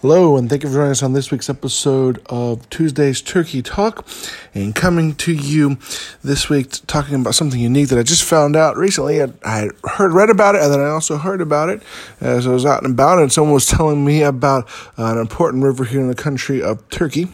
[0.00, 4.06] Hello, and thank you for joining us on this week's episode of Tuesday's Turkey Talk.
[4.54, 5.76] And coming to you
[6.22, 9.20] this week, talking about something unique that I just found out recently.
[9.20, 11.82] I, I heard, read about it, and then I also heard about it
[12.20, 15.64] as I was out and about, and someone was telling me about uh, an important
[15.64, 17.26] river here in the country of Turkey.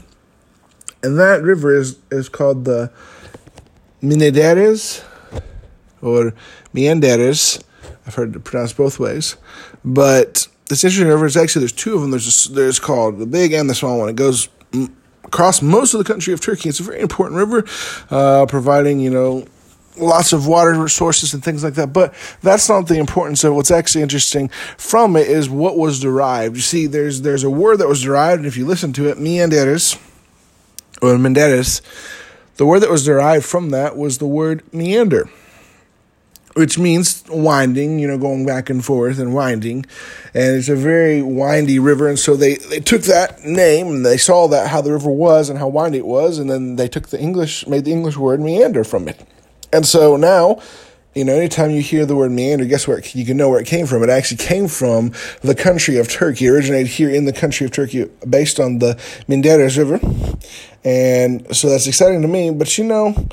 [1.02, 2.90] And that river is, is called the
[4.02, 5.04] Minederes
[6.00, 6.32] or
[6.72, 7.62] Meanderes.
[8.06, 9.36] I've heard it pronounced both ways.
[9.84, 12.10] But this interesting river is actually there's two of them.
[12.10, 14.08] There's a, there's called the big and the small one.
[14.08, 14.48] It goes
[15.24, 16.68] across most of the country of Turkey.
[16.68, 17.64] It's a very important river,
[18.10, 19.46] uh, providing you know
[19.96, 21.92] lots of water resources and things like that.
[21.92, 26.56] But that's not the importance of what's actually interesting from it is what was derived.
[26.56, 29.18] You see, there's there's a word that was derived, and if you listen to it,
[29.18, 30.00] meanderes
[31.02, 31.82] or menderes,
[32.56, 35.28] the word that was derived from that was the word meander
[36.54, 39.84] which means winding, you know, going back and forth and winding.
[40.32, 42.08] And it's a very windy river.
[42.08, 45.50] And so they, they took that name and they saw that how the river was
[45.50, 46.38] and how windy it was.
[46.38, 49.26] And then they took the English, made the English word meander from it.
[49.72, 50.60] And so now,
[51.14, 53.60] you know, anytime you hear the word meander, guess where it, you can know where
[53.60, 54.02] it came from.
[54.02, 58.10] It actually came from the country of Turkey, originated here in the country of Turkey
[58.28, 58.94] based on the
[59.28, 60.00] Menderes River.
[60.84, 62.50] And so that's exciting to me.
[62.50, 63.28] But you know,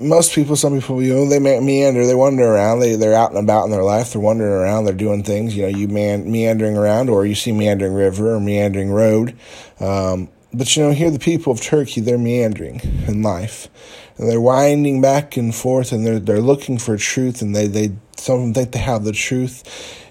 [0.00, 3.38] most people, some people, you know, they meander, they wander around, they, they're out and
[3.38, 6.76] about in their life, they're wandering around, they're doing things, you know, you man, meandering
[6.76, 9.36] around, or you see meandering river or meandering road.
[9.80, 13.68] Um, but, you know, here the people of Turkey, they're meandering in life.
[14.16, 17.92] And they're winding back and forth, and they're, they're looking for truth, and they, they,
[18.26, 19.62] some of them think they have the truth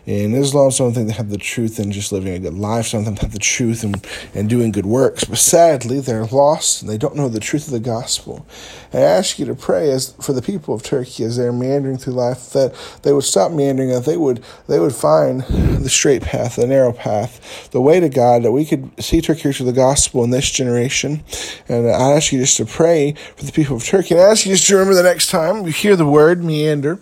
[0.05, 2.87] in Islam, some think they have the truth in just living a good life.
[2.87, 3.95] Some of them have the truth in,
[4.33, 5.23] in doing good works.
[5.23, 8.45] But sadly, they're lost and they don't know the truth of the gospel.
[8.93, 12.13] I ask you to pray as for the people of Turkey as they're meandering through
[12.13, 16.55] life that they would stop meandering, that they would they would find the straight path,
[16.55, 20.23] the narrow path, the way to God, that we could see Turkey through the gospel
[20.23, 21.23] in this generation.
[21.67, 24.13] And I ask you just to pray for the people of Turkey.
[24.13, 26.99] And I ask you just to remember the next time you hear the word meander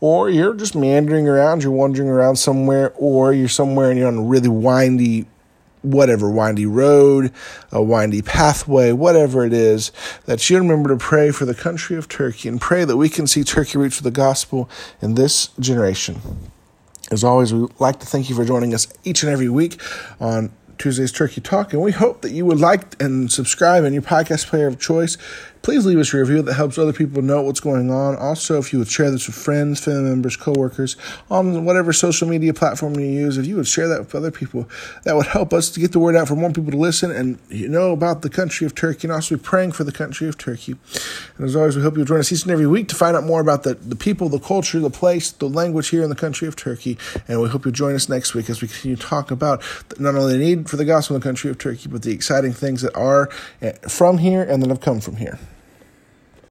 [0.00, 4.18] or you're just meandering around, you're wandering around somewhere, or you're somewhere and you're on
[4.18, 5.26] a really windy,
[5.82, 7.32] whatever, windy road,
[7.70, 9.92] a windy pathway, whatever it is,
[10.24, 13.26] that you remember to pray for the country of Turkey and pray that we can
[13.26, 14.68] see Turkey reach for the gospel
[15.02, 16.20] in this generation.
[17.10, 19.80] As always, we'd like to thank you for joining us each and every week
[20.20, 24.02] on Tuesday's Turkey Talk, and we hope that you would like and subscribe in your
[24.02, 25.18] podcast player of choice
[25.62, 28.16] Please leave us a review that helps other people know what's going on.
[28.16, 30.96] Also, if you would share this with friends, family members, coworkers,
[31.30, 34.66] on whatever social media platform you use, if you would share that with other people,
[35.04, 37.38] that would help us to get the word out for more people to listen and
[37.50, 40.38] you know about the country of Turkey and also be praying for the country of
[40.38, 40.76] Turkey.
[41.36, 43.24] And as always, we hope you'll join us each and every week to find out
[43.24, 46.48] more about the, the people, the culture, the place, the language here in the country
[46.48, 46.96] of Turkey.
[47.28, 49.62] And we hope you'll join us next week as we continue to talk about
[49.98, 52.52] not only the need for the gospel in the country of Turkey, but the exciting
[52.52, 53.28] things that are
[53.60, 55.38] eh, from here and that have come from here.